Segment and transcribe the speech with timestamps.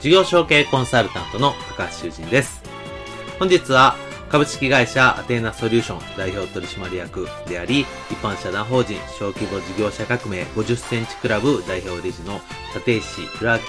[0.00, 2.62] 事業承継コンサルタントの高橋修人です。
[3.40, 3.96] 本日は
[4.28, 12.40] 株式会社アテーナソリューション代表取締役であり、一般社団法人小規模事業者革命50センチクラブ代表理事の
[12.76, 13.60] 立石弘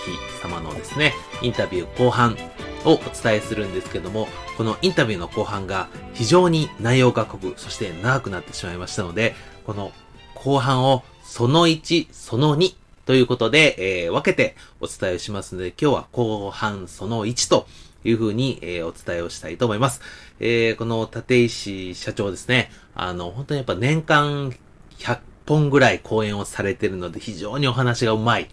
[0.43, 2.37] 明様のですね、インタビュー後半
[2.85, 9.33] をお伝えするんですけども、このインタビューの後半が非常に内容が濃く、そして長くなってしまいましたので、
[9.65, 9.91] この
[10.35, 12.75] 後半をその1、その2
[13.09, 17.65] ということで、えー分けてお伝えしますので、今日は後半その1と
[18.03, 20.01] いうふうに、えーお伝えをしたいと思います。
[20.39, 24.53] えーこの立石社長ですね、あの、本当にやっぱ年間
[24.99, 28.47] 100本ぐらい講演をされてるので、非常にお話がうまい。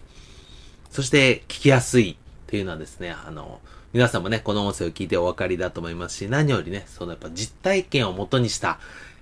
[0.89, 2.15] そして聞きやすいっ
[2.47, 3.61] ていうのはですね、あの、
[3.93, 8.79] 皆さんもね、この音声を聞いてお分かりだと思いますし、何よりね、そのやっぱ実体験をもとにした、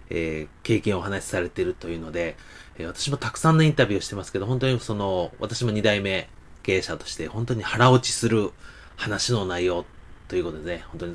[0.09, 2.37] えー経験をお話しされているというので、
[2.77, 6.29] えー私もたくさんのインタビューをしてますけど、本当にその、私も2代目
[6.63, 8.51] 経営者として、本当に腹落ちする
[8.95, 9.85] 話の内容
[10.27, 11.13] ということでね、本当に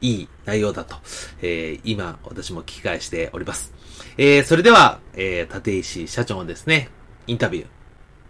[0.00, 0.96] いい内容だと、
[1.42, 3.72] えー今、私も聞き返しております。
[4.16, 6.88] えーそれでは、えー立石社長のですね、
[7.26, 7.66] インタビュー、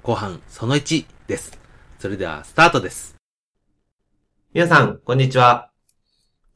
[0.03, 1.59] 後半その1です。
[1.99, 3.17] それでは、スタートです。
[4.55, 5.71] 皆さん、こんにちは。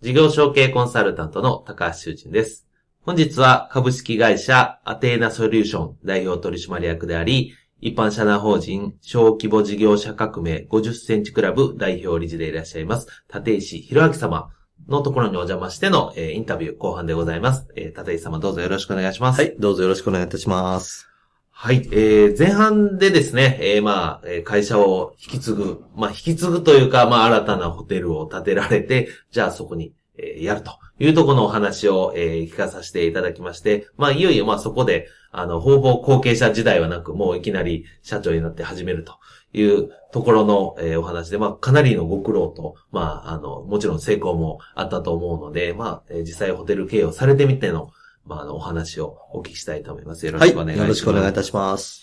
[0.00, 2.66] 事業承継コンサルタントの高橋修人です。
[3.04, 14.50] 本日は株式会社アテーナソリューション代表取締役であり、一般社団法人小規模事業者革命50センチクラブ代表理事でいらっしゃいます、立石弘明様
[14.86, 17.66] のところにお邪魔しての、えーインタビュー後半でございます。
[17.74, 19.40] えー立石様どうぞよろしくお願いします。
[19.40, 21.08] はい、どうぞよろしくお願いいたします。
[21.50, 39.14] はい、えー、前半でですね、えー、まあ、えー会社を引き継ぐ、まあ、引き継ぐというか、まあ、新たなホテルを建てられて、じゃあそこに、えーやるというところのお話を、えー聞かさせていただきまして、まあ、いよいよ、まあ、そこで、あの、方々後継者時代はなく、もういきなり社長になって始めると
[39.54, 47.90] いうところの、えーお話で、まあ、かなりのご苦労と、まあ、あの、もちろん成功もあったと思うので、まあ、えー実際ホテル経営をされてみての、
[48.26, 50.26] まあ、あの、お話をお聞きしたいと思います。
[50.26, 50.86] よろはい、しくお願いします。
[50.86, 52.02] よろしくお願いいたします。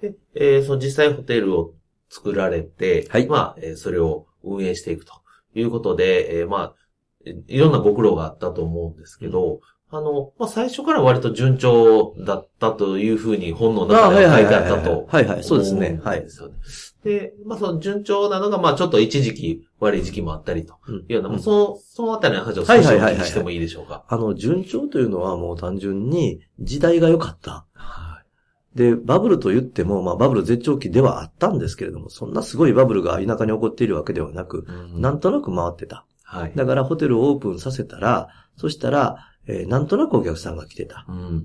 [0.00, 1.74] で、えーその実際ホテルを
[2.08, 5.12] 作られて、はいまあ、えーそれを運営していくと
[5.54, 6.76] いうことで、えーまあ、え
[7.24, 9.60] いろんなご苦労があったと思うんですけど、
[9.92, 15.06] あの、まあ、最初から割と順調だったというふうに本の中では書いてあったと。
[15.10, 16.00] はいはい、そうですね。
[16.04, 16.20] はい。
[16.20, 16.54] ですよね。
[17.02, 20.74] で、まあ、その順調なのが、まあ、ちょっと一時期悪い時期もあったりと
[21.08, 24.04] いうような、まあその、そのあたりの話を少しお聞きしてもいいでしょうか？
[24.06, 27.66] あの、順調というのはもう単純に時代が良かった。
[28.76, 36.06] で、バブルと言っても、まあバブル絶頂期ではあったんですけれども、そんなすごいバブルが田舎に起こっているわけではなく、うんなんとなく回ってた。
[36.30, 36.52] はい。
[36.54, 41.04] だからホテルをオープンさせたら、そしたら、えーなんとなくお客さんが来てた。
[41.08, 41.38] うん。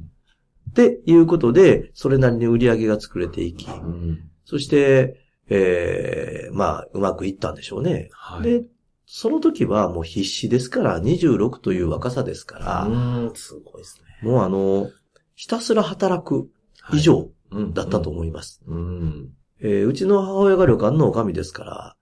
[0.70, 4.30] っていうことで、それなりに売り上げが作れていき、うん。
[4.46, 5.20] そして、
[5.50, 8.10] えーまあ、うまくいったんでしょうね。
[8.12, 8.44] はい。
[8.44, 8.64] で、
[9.08, 14.30] その時はもう必死ですから、26という若さですから、うーん、すごいですね。
[14.30, 14.92] もうあの、
[15.34, 16.48] ひたすら働く
[16.94, 18.62] 以上うんだったと思います。
[18.68, 21.96] うちの母親が旅館の女将ですから、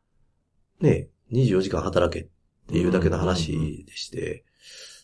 [0.81, 2.27] ね、24時間働けっ
[2.68, 4.44] ていうだけの話でして、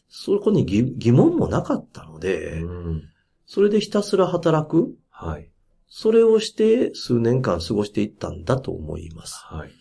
[0.09, 3.03] そこに疑疑問もなかったので、うん。
[3.45, 5.49] それでひたすら働く、はい。
[5.87, 9.43] それをして数年間過ごしていったんだと思います。
[9.45, 9.71] はい。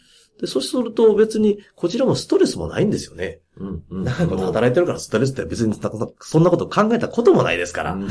[0.40, 3.40] で、そうすると別にこちらもストレスもないんですよね。
[3.56, 3.82] うん。
[3.90, 5.90] うん長いこと働いてるからストレスって別にな
[6.20, 7.92] そんなこと考えたこともないですから。
[7.94, 8.08] うん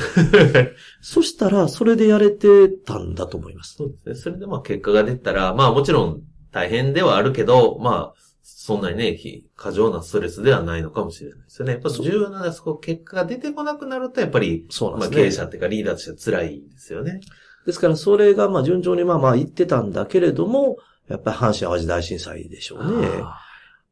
[1.01, 3.75] そしたら、それでやれてたんだと思います。
[3.77, 4.15] そうですね。
[4.15, 6.21] それでまあ結果が出たら、まあもちろん
[6.51, 11.73] 大変ではあるけど、まあ、そんなにね、ひ過剰なストレスではないのかもしれないですよね。
[11.73, 15.15] やっぱ重要なのはそこ結果が出てこなくなると、やっぱり、まあそうなんですね。
[15.17, 17.19] 経営者っていうかリーダーとしては辛いですよね。
[17.65, 20.77] ですから、それがまあ順調にまあまあ言ってたんだけれども、
[21.09, 23.07] やっぱり阪神淡路大震災でしょうね。
[23.21, 23.43] あ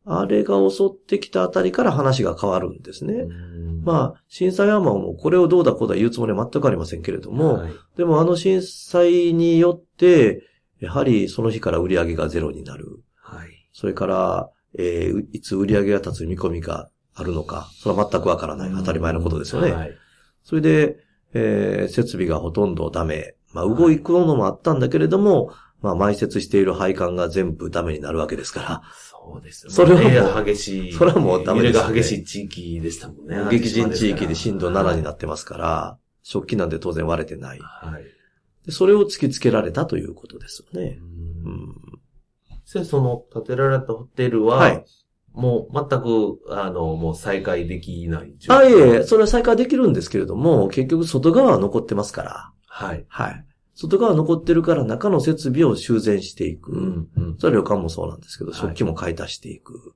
[0.08, 3.14] あれが襲ってきたあたりから話が変わるんですね。
[3.14, 10.44] うんまあ、震災はもうこれをどうだこうだ言うつもりは全くありませんけれども、はいでもあの震災によって、
[10.80, 13.04] やはりその日から売り上げがゼロになる。
[13.16, 13.55] はい。
[13.76, 14.50] それから、
[14.80, 18.72] えーいつ売り上げが立つ見込みがあるのか、それは全くわからない。
[18.72, 19.72] 当たり前のことですよね。
[19.74, 19.92] はい。
[20.44, 20.98] それで、
[21.34, 23.36] えー設備がほとんどダメ。
[23.52, 25.52] まあ、動くのもあったんだけれども、
[25.82, 28.82] まあ、埋設している配管が全部ダメになるわけですから、
[29.12, 29.76] そうですよね。
[29.76, 30.94] それはもう激しい。
[30.94, 33.36] それはもうダメですよね揺れが激しい地域でしたもんね。
[33.52, 37.60] 激甚地域で震度7にななってますから、食器なんて当然割れてない。
[37.60, 38.04] はい。
[38.66, 41.00] でそれを突きつけられたということですよね。
[41.44, 41.76] ううん
[42.80, 44.86] んその建てられたホテルは、はい。
[45.34, 52.52] もう全く、あの、もう再開できない状況あ、いえいえ、それは再開できるんですけれども、結局外側は残ってますから。
[52.68, 53.06] はい。
[53.10, 53.46] はい。
[53.74, 56.72] 外側残ってるから中の設備を修繕していく。
[56.72, 57.08] うん。
[57.18, 57.38] うん。
[57.38, 59.94] それは旅館もそうなんですけど、はい食器も買い足していく。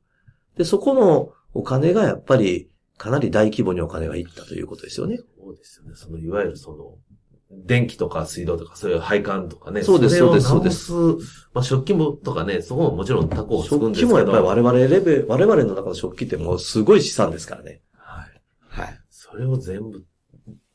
[0.57, 5.17] で、そこのお金がやっぱりかなり大規模にお金がいったということですよね。
[5.17, 5.95] そうですよね。
[5.95, 6.97] その、いわゆるその、
[7.51, 9.81] 電気とか水道とか、そういう配管とかね。
[9.81, 10.93] そうですそうです直す。
[11.53, 14.09] まあ、食器もとかね、そこももちろんタコをつくん食ですけど。
[14.09, 17.81] 器もやっぱり我々レベル、我々の中の食器ってもうすごい資産ですからね。
[17.93, 18.81] はい。
[18.81, 18.99] はい。
[19.09, 20.03] それを全部、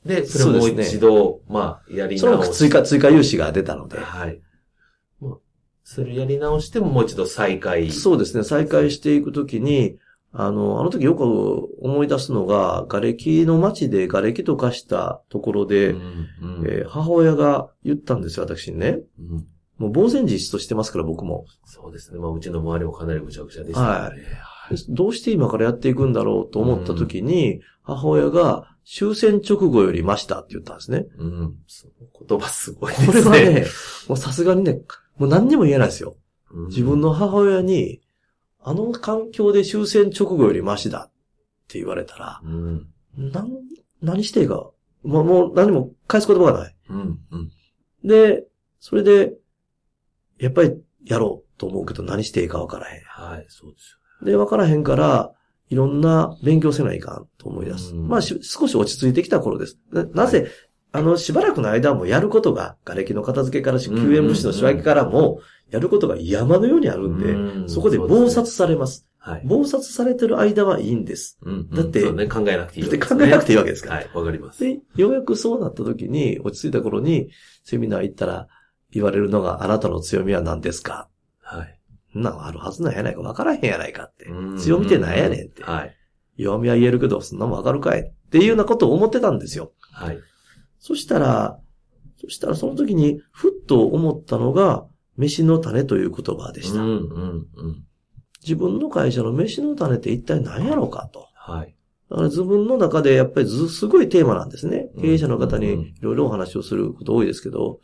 [0.05, 3.97] で、それをもう一度、まあ、やり直し追加、追加融資が出たので。
[3.97, 4.41] はい。
[5.21, 5.37] まあ、
[5.83, 7.89] それやり直してももう一度再開。
[7.89, 8.43] そうですね。
[8.43, 9.97] 再開していくときに、
[10.37, 11.23] あの、あの時よく
[11.81, 18.99] 思い出すのが、瓦礫の街で瓦礫と化したところで、うんうんえー母親が言ったんですよ、私にね。
[19.19, 19.47] うん
[19.77, 21.45] もう呆然自失としてますから、僕も。
[21.65, 22.19] そうですね。
[22.19, 24.21] まあ、うちの周りもかなりぐちゃぐちゃでしたよね。
[24.69, 31.05] でどうして今からやっていくんだろうと思ったときに、母親が終戦直後より増したって言ったんですね。
[31.17, 31.55] うん。
[31.67, 33.07] その言葉すごいですね。
[33.07, 33.65] これはね、
[34.07, 34.81] もうさすがにね、
[35.17, 36.15] もう何にも言えないですよ。
[36.51, 38.01] うん、自分の母親に、
[38.67, 41.11] あの環境で終戦直後よりマシだっ
[41.67, 42.87] て言われたら、うん。
[43.15, 43.51] なん、
[44.01, 44.71] 何していいか、
[45.03, 46.75] もう、もう何も返す言葉がない。
[46.89, 47.19] うん。
[47.29, 47.51] うん。
[48.03, 48.43] で、
[48.79, 49.33] それで、
[50.39, 53.03] やっぱりやろうと思うけど何していいかわからへん。
[53.03, 55.31] はい、そうですで、わからへんから、
[55.69, 57.93] いろんな勉強せないかんと思い出す。
[57.93, 59.77] うんまあし、少し落ち着いてきた頃です。
[59.91, 60.49] ななぜ、
[60.95, 65.39] あの、しばらくの間もやることが、瓦礫の片付けから、救援物資の仕分けからも、
[65.69, 69.07] やることが山のようにあるんで、うんそこで暴殺されます。
[69.17, 69.41] はい。
[69.45, 71.39] 暴殺されてる間はいいんです。
[71.41, 73.95] うんだってね、考えなくていいだって考えなくていいわけですから。
[73.95, 74.63] はい、わかります。
[74.63, 77.31] で、ようやくそうなった時に、落ち着いた頃に、
[77.63, 78.47] セミナー行ったら、
[78.91, 81.09] 言われるのが、あなたの強みは何ですか？
[81.41, 81.79] はい。
[82.13, 84.57] なんあるはずなんやないか、わからへんやないかってうん。
[84.57, 85.63] 強みってなんやねんって。
[85.63, 85.95] はい。
[86.37, 89.73] 弱みは言えるけど、そんなもんわかるかいっていうようなことを思ってたんですよ。
[89.91, 90.19] はい。
[90.85, 91.59] そしたら、
[92.21, 94.85] そしたらその時に、ふっと思ったのが、
[95.17, 96.79] 飯の種という言葉でした。
[96.79, 97.83] うん、うん、うん。
[98.43, 101.27] 自分の会社の飯の種って一体何やろうかと。
[101.33, 101.75] はい。
[102.11, 104.91] だから自分の中でやっぱりず、すごいテーマなんですね。
[104.93, 107.79] うん経営者の方うんにいろいろお話をすること多いですけど、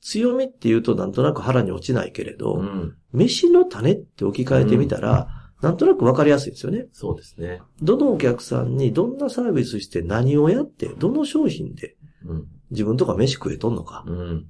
[0.00, 2.96] 強みって言うとなんとなく腹に落ちないけれど、うん。
[3.12, 5.28] 飯の種って置き換えてみたら、
[5.62, 6.88] なんとなくわかりやすいですよね。
[6.90, 7.62] そうですね。
[7.80, 12.46] どのお客さんにどんなサービスして何をやって、どの商品でうん。
[12.70, 14.04] 自分とか飯食えとんのか。
[14.06, 14.46] うん。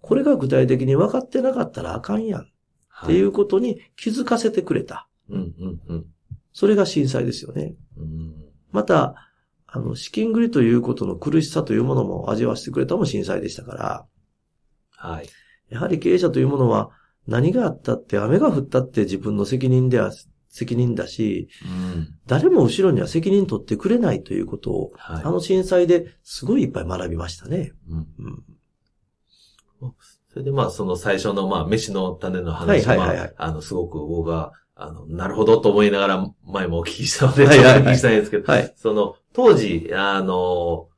[0.00, 2.46] これが具体的に分かってなかったらあかんやんっ
[3.06, 5.08] ていうことに気づかせてくれた。
[5.28, 6.06] うん、うん、うん。
[6.52, 7.74] それが震災ですよね。
[7.96, 8.34] うん。
[8.72, 9.14] また、
[9.66, 14.06] あの、資金繰りということの苦しさというものも味わわせてくれたのも震災でしたから、
[14.96, 15.28] はい。
[15.68, 16.90] やはり経営者というものは
[17.26, 20.10] 何があったって雨が降ったって自分の責任では
[20.58, 22.08] 責任だし、うん。
[22.26, 25.22] 誰も後ろには責任取ってくれないということを、はい。
[25.24, 27.72] あの震災ですごいいっぱい学びましたね。
[27.88, 28.06] うん。
[29.80, 29.94] うん、
[30.30, 38.72] それでまあ、その最初のまあ、飯の種のはい話はいはいはいは、あの、すごく僕が、あの、なるほどと思いながら前もお聞きしたので、お聞きしたいんですけど、はい。
[38.76, 40.88] その、当時、あの、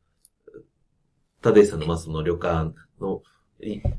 [1.44, 3.22] 立石さんの、まあ、その旅館の、い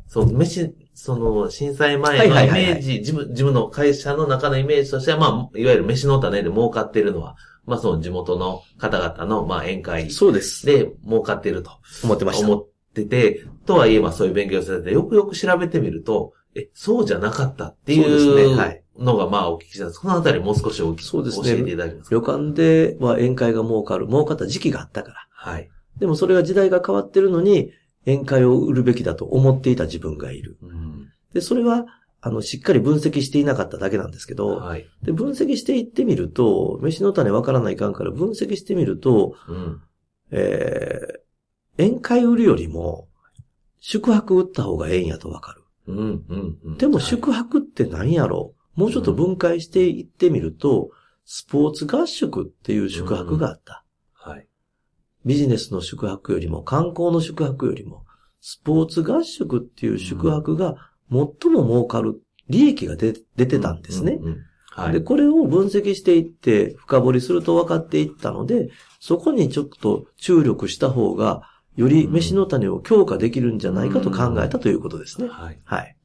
[0.07, 10.65] その、飯、その、震災前のイメージ、自分、自分の会社の中のイメージとしては、まあ、いわゆる飯の種で儲かっているのは、まあ、その地元の方々の、まあ、宴会そうです。
[10.65, 11.71] で儲かっていると
[12.03, 12.47] 思ってました。
[12.47, 20.01] 思ってて、とはいえ、まあ、そういう勉強されて、よくよく調べてみると、え、そうじゃなかったってそうですいうねはいのが、まあ、お聞きしたんです。
[20.01, 22.15] そのあたりもう少しお聞きそうですね教えていただけますか？
[22.15, 25.15] 旅館では宴会が儲かる、儲かった時期があったから。
[25.31, 25.69] はい。
[25.99, 27.71] でもそれが時代が変わってるのに、
[28.05, 30.57] 宴会を売るべきだと思っていた自分がいる。
[30.61, 31.09] うん。
[31.33, 31.85] で、それは、
[32.21, 34.85] あの、しっかり分析していなかっただけなんですけど、はい。
[35.03, 39.81] で、分析していってみると、飯の種わからないかんから分析してみると、うん。
[40.31, 43.07] えー、宴会売るよりも、
[43.79, 45.63] 宿泊売った方がええんやとわかる。
[45.87, 45.97] うん。
[45.97, 46.57] うん。
[46.63, 48.53] うんでも宿泊って何やろ？
[48.75, 50.91] もうちょっと分解していってみると、
[51.25, 53.83] スポーツ合宿っていう宿泊があった。
[55.23, 55.27] はい。
[55.27, 58.05] ビジネスの宿泊よりも、観光の宿泊よりも、
[58.41, 60.75] スポーツ合宿っていう宿泊が
[61.09, 64.19] 最も儲かる利益が出出てたんですね。
[64.91, 71.43] で、これを分析していって、深掘りすると分かっていったので、そこにちょっと注力した方が、
[71.75, 75.27] より飯の種を強化できるんじゃないかと考えたということですね。
[75.29, 75.59] はい。
[75.63, 75.95] はい。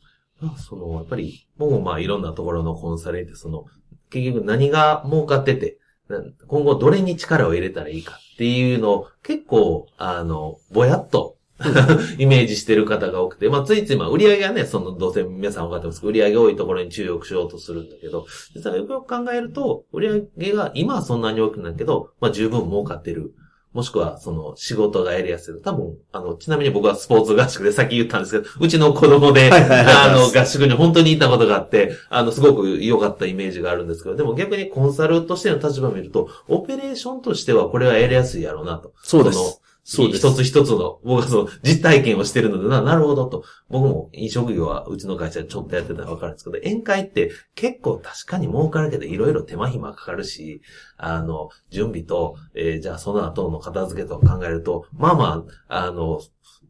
[0.41, 3.65] まあ、その、やっぱり、僕もまあいろんなところのコンサルって、その、
[4.11, 11.37] 結局何が儲かってて、な今後どれに力を入れたらいいかっていうのを結構、あの、ぼやっと
[12.19, 23.33] イメージしてる方が多くて、まあついついまあ売り上げはね、そのどうせ皆さん分かってますけど、売り上げ多いところに注力しようとするんだけど、実はよくよく考えると、売り上げが今はそんなに多くないけど、まあ十分儲かってる。
[23.77, 25.63] もしくは、その、仕事がやりやすい。
[25.63, 38.93] 多分、あの、ちなみに僕はスポーツ合宿で さっき言ったんですけど、うちの子供で、あの、合宿に本当に行ったことがあって、あの、すごく良かったイメージがあるんですけど、でも逆にコンサルとしての立場を見ると、オペレーションとしてはこれはやりやすいやろうなと。
[39.03, 43.45] そうですのそう一つ一つの、僕はその実体験をしてるのでな、なるほどと。
[43.69, 50.61] 僕も飲食業はうちの会社でちょっとやってたらわかるんですけど、宴会って結構確かに儲かるけど、いろいろ手間暇かかるし、
[50.97, 56.21] あの、準備と、えーじゃあその後の片付けと考えると、まあまあ、あの、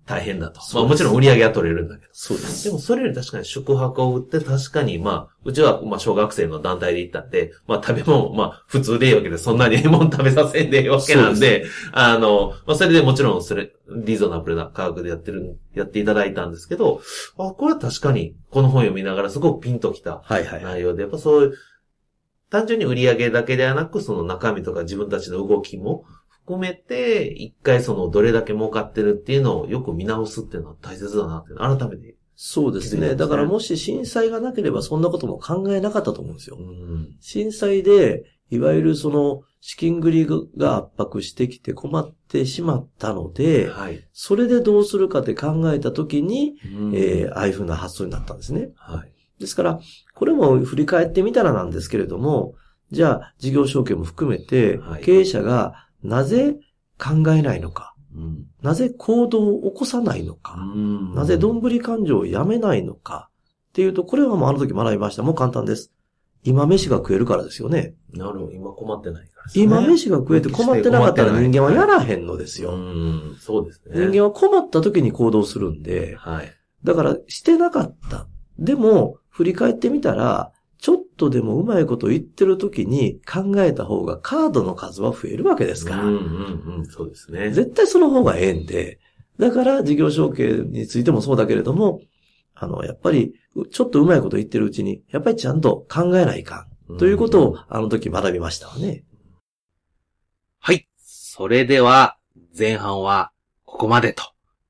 [0.07, 0.61] 大変だと。
[0.73, 2.09] まあもちろん売り上げは取れるんだけど。
[2.13, 2.65] そうです。
[2.69, 17.01] でもそれより確かに宿泊を売って確かにまあ、うちはまあ小学生の団体で行ったって、まあ食べ物、まあ普通でいいわけで、そんなにええもん食べさせんでいいわけなんそうで、あの、まあそれでもちろんそれ、リーズナブルな価格でやってる、やっていただいたんですけど、
[17.37, 20.75] あ、これは確かにこの本読みながらすごくピンときたはいはいはい。
[20.75, 21.55] 内容で、やっぱそういう、
[22.49, 26.05] 単純に売り上げだけではなく、その中身とか自分たちの動きも
[26.47, 32.15] 含めて、一回そのどれだけ儲かってるっていうのをよく見直すっていうのは大切だなって、改めて。
[32.37, 33.17] そうですね。
[33.17, 36.63] だからもし震災がなければそんなことも考えなかったと思うんですよう。
[36.63, 37.17] ん。
[37.21, 40.27] 震災で、いわゆるその資金繰り
[40.57, 44.07] が圧迫してきて困ってしまったので、はい。
[44.13, 46.55] それでどうするかって考えたときに、
[46.95, 48.69] ええー、ああいうふうな発想になったんですね。
[48.77, 49.13] はい。
[49.41, 49.81] ですから、
[50.15, 52.55] これも振り返ってみたらなんですけれども、
[52.93, 56.57] じゃあ事業承継も含めてはい、経営者がなぜ
[56.99, 58.45] 考えないのか、うん。
[58.63, 60.57] なぜ行動を起こさないのか、
[61.15, 63.31] なぜどんぶり感情をやめないのか
[63.71, 65.23] っていうと、これはもうあの時学びました。
[65.23, 65.93] もう簡単です。
[66.45, 67.95] 今飯が食えるからですよね。
[68.13, 68.53] なるほど。
[68.53, 69.65] 今困ってないからですね。
[69.65, 72.73] 今飯が食えて困ってなかったら人間はやらへんのですうよ。
[72.77, 73.37] ん。
[73.41, 73.99] そうですね。
[74.07, 76.53] 人間は困った時に行動するんで、はい。
[76.85, 78.29] だからしてなかった。
[78.59, 80.53] でも、振り返ってみたら、
[81.17, 86.05] とでもうまいこと言ってる時に考えた方がカードの数は増えるわけですから。
[86.05, 86.87] うんうんうん。
[86.87, 87.51] そうですね。
[87.51, 88.99] 絶対その方がええんで、
[89.39, 92.01] だから事業承継についてもそうだけれども、
[92.55, 96.97] あの、やっぱり、うちょっとうまいこと言ってるうちに、やっぱりちゃんと考えないかん。
[96.97, 99.05] ということを、あの時学びましたわね。
[100.59, 100.89] はい。
[100.97, 102.17] それでは、
[102.59, 103.31] 前半は
[103.65, 104.23] ここまでと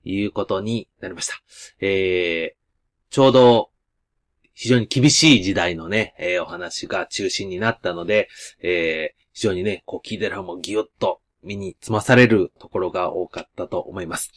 [0.04, 1.34] いうことになりました。
[1.80, 3.70] えー、ちょうど、
[4.56, 8.28] 非常に厳しい時代のね、えーお話が中心になったので、
[8.60, 14.32] えー、非常にね、こう聞いてる方もギュッと身につまされるところが多かったと思います。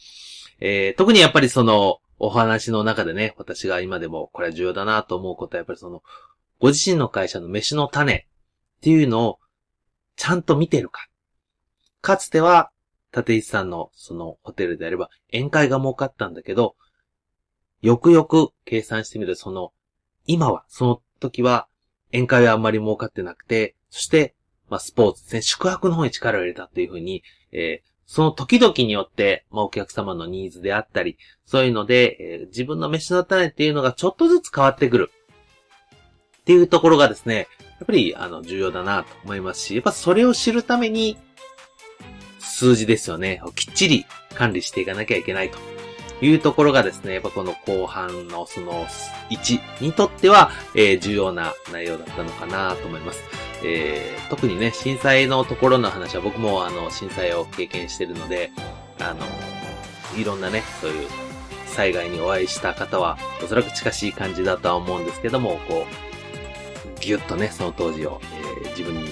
[0.60, 6.02] えー、特にやっぱりその、お話の中でね、私が今でもこれは重要だなと思うことは、やっぱりその、
[6.58, 9.38] ご自身の会社の飯の種っていうのを
[10.16, 11.08] ちゃんと見てるか。
[12.02, 12.70] かつては、
[13.16, 16.76] 立石さんのそのホテルであれば宴会が儲かったんだけど、
[17.80, 19.72] よくよく計算してみる、その、
[20.26, 21.66] 今は、その時は
[22.12, 24.34] 宴会はあんまり儲かってなくて、そして、
[24.68, 27.22] まあスポーツですね、宿泊の方に力を入れたっていうふうに、
[27.52, 35.12] えーその時々によって、まあお客様のニーズであったり、そういうので、えー自分の飯の種っていうのがちょっとずつ変わってくる。
[36.40, 37.46] っていうところがですね、
[37.78, 41.18] やっぱり、あの、重要だなと思いますし、やっぱそれを知るために、
[42.40, 43.40] 数字ですよね。
[43.54, 45.58] きっちり管理していかなきゃいけないと
[46.22, 48.86] いうところがですね、やっぱこの後半のその
[49.30, 53.22] 1にとっては、えー重要な内容だったのかなと思います。
[53.64, 58.52] えー特にね、震災のところの話は僕もあの、震災を経験してるので、
[59.00, 59.24] あの、
[60.20, 61.08] いろんなね、そういう
[61.66, 69.10] 災害にお会いした方は、おそらく近しい感じだとは思うんですけども、こう、ぎゅっとね、その当時を、えー自分に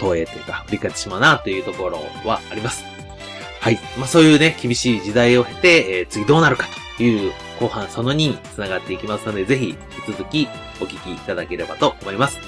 [0.00, 2.93] 投影というか、振り返ってしまうなというところはあります。
[3.64, 3.78] はい。
[3.96, 6.66] まあそういうね、厳しい時代を経て、えー次どうなるか
[6.98, 10.48] という後半その2につながっていきますので、ぜひ引き続き
[10.82, 12.38] お聞きいただければと思います。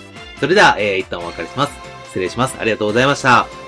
[0.41, 1.73] それでは、えー一旦お別れします。
[2.09, 2.57] 失礼します。
[2.61, 3.66] ありがとうございました。